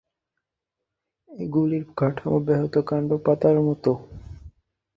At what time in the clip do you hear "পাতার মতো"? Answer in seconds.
3.25-3.91